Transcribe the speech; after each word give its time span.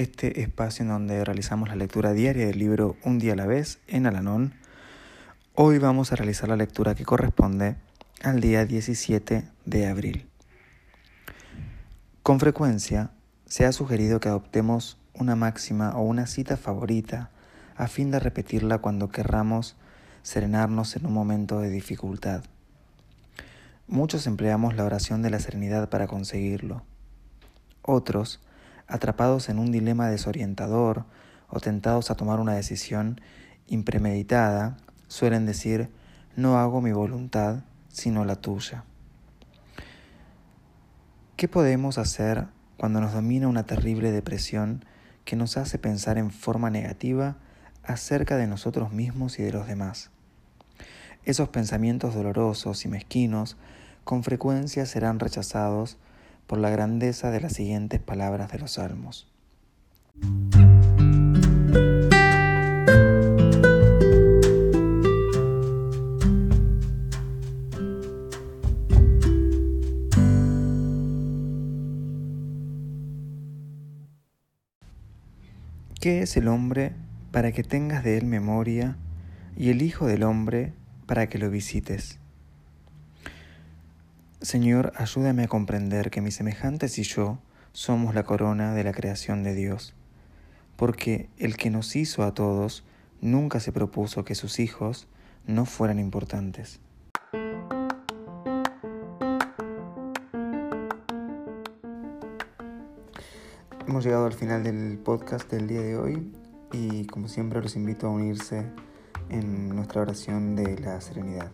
este 0.00 0.40
espacio 0.40 0.82
en 0.82 0.88
donde 0.88 1.22
realizamos 1.26 1.68
la 1.68 1.76
lectura 1.76 2.14
diaria 2.14 2.46
del 2.46 2.58
libro 2.58 2.96
Un 3.04 3.18
día 3.18 3.34
a 3.34 3.36
la 3.36 3.44
vez 3.44 3.80
en 3.86 4.06
Alanón. 4.06 4.54
Hoy 5.54 5.76
vamos 5.76 6.10
a 6.10 6.16
realizar 6.16 6.48
la 6.48 6.56
lectura 6.56 6.94
que 6.94 7.04
corresponde 7.04 7.76
al 8.22 8.40
día 8.40 8.64
17 8.64 9.44
de 9.66 9.86
abril. 9.86 10.26
Con 12.22 12.40
frecuencia 12.40 13.10
se 13.44 13.66
ha 13.66 13.72
sugerido 13.72 14.20
que 14.20 14.30
adoptemos 14.30 14.96
una 15.12 15.36
máxima 15.36 15.94
o 15.94 16.00
una 16.00 16.26
cita 16.26 16.56
favorita 16.56 17.28
a 17.76 17.86
fin 17.86 18.10
de 18.10 18.20
repetirla 18.20 18.78
cuando 18.78 19.10
querramos 19.10 19.76
serenarnos 20.22 20.96
en 20.96 21.04
un 21.04 21.12
momento 21.12 21.60
de 21.60 21.68
dificultad. 21.68 22.42
Muchos 23.86 24.26
empleamos 24.26 24.76
la 24.76 24.84
oración 24.84 25.20
de 25.20 25.28
la 25.28 25.40
serenidad 25.40 25.90
para 25.90 26.06
conseguirlo. 26.06 26.84
Otros, 27.82 28.40
atrapados 28.90 29.48
en 29.48 29.58
un 29.58 29.70
dilema 29.70 30.08
desorientador 30.08 31.04
o 31.48 31.60
tentados 31.60 32.10
a 32.10 32.16
tomar 32.16 32.40
una 32.40 32.54
decisión 32.54 33.20
impremeditada, 33.66 34.76
suelen 35.08 35.46
decir, 35.46 35.90
no 36.36 36.58
hago 36.58 36.80
mi 36.80 36.92
voluntad, 36.92 37.60
sino 37.88 38.24
la 38.24 38.36
tuya. 38.36 38.84
¿Qué 41.36 41.48
podemos 41.48 41.98
hacer 41.98 42.46
cuando 42.76 43.00
nos 43.00 43.12
domina 43.12 43.48
una 43.48 43.64
terrible 43.64 44.12
depresión 44.12 44.84
que 45.24 45.36
nos 45.36 45.56
hace 45.56 45.78
pensar 45.78 46.18
en 46.18 46.30
forma 46.30 46.70
negativa 46.70 47.36
acerca 47.82 48.36
de 48.36 48.46
nosotros 48.46 48.92
mismos 48.92 49.38
y 49.38 49.42
de 49.42 49.52
los 49.52 49.66
demás? 49.66 50.10
Esos 51.24 51.48
pensamientos 51.48 52.14
dolorosos 52.14 52.84
y 52.84 52.88
mezquinos 52.88 53.56
con 54.04 54.22
frecuencia 54.22 54.86
serán 54.86 55.18
rechazados 55.18 55.98
por 56.50 56.58
la 56.58 56.68
grandeza 56.68 57.30
de 57.30 57.40
las 57.40 57.52
siguientes 57.52 58.00
palabras 58.00 58.50
de 58.50 58.58
los 58.58 58.72
salmos. 58.72 59.32
¿Qué 76.00 76.22
es 76.22 76.36
el 76.36 76.48
hombre 76.48 76.94
para 77.30 77.52
que 77.52 77.62
tengas 77.62 78.02
de 78.02 78.18
él 78.18 78.26
memoria 78.26 78.96
y 79.56 79.70
el 79.70 79.82
Hijo 79.82 80.08
del 80.08 80.24
hombre 80.24 80.72
para 81.06 81.28
que 81.28 81.38
lo 81.38 81.48
visites? 81.48 82.18
Señor, 84.42 84.94
ayúdame 84.96 85.44
a 85.44 85.48
comprender 85.48 86.10
que 86.10 86.22
mis 86.22 86.36
semejantes 86.36 86.96
y 86.98 87.02
yo 87.02 87.38
somos 87.72 88.14
la 88.14 88.22
corona 88.22 88.72
de 88.72 88.84
la 88.84 88.92
creación 88.92 89.42
de 89.42 89.54
Dios, 89.54 89.94
porque 90.76 91.28
el 91.36 91.58
que 91.58 91.68
nos 91.68 91.94
hizo 91.94 92.22
a 92.22 92.32
todos 92.32 92.82
nunca 93.20 93.60
se 93.60 93.70
propuso 93.70 94.24
que 94.24 94.34
sus 94.34 94.58
hijos 94.58 95.08
no 95.46 95.66
fueran 95.66 95.98
importantes. 95.98 96.80
Hemos 103.86 104.02
llegado 104.02 104.24
al 104.24 104.32
final 104.32 104.64
del 104.64 104.96
podcast 104.96 105.50
del 105.50 105.66
día 105.66 105.82
de 105.82 105.98
hoy 105.98 106.32
y 106.72 107.04
como 107.08 107.28
siempre 107.28 107.60
los 107.60 107.76
invito 107.76 108.06
a 108.06 108.10
unirse 108.10 108.64
en 109.28 109.68
nuestra 109.68 110.00
oración 110.00 110.56
de 110.56 110.78
la 110.78 110.98
serenidad. 111.02 111.52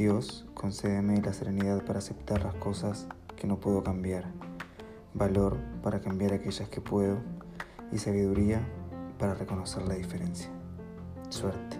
Dios, 0.00 0.46
concédeme 0.54 1.20
la 1.20 1.34
serenidad 1.34 1.84
para 1.84 1.98
aceptar 1.98 2.42
las 2.42 2.54
cosas 2.54 3.06
que 3.36 3.46
no 3.46 3.60
puedo 3.60 3.82
cambiar, 3.82 4.24
valor 5.12 5.58
para 5.82 6.00
cambiar 6.00 6.32
aquellas 6.32 6.70
que 6.70 6.80
puedo 6.80 7.18
y 7.92 7.98
sabiduría 7.98 8.66
para 9.18 9.34
reconocer 9.34 9.86
la 9.86 9.96
diferencia. 9.96 10.48
Suerte. 11.28 11.79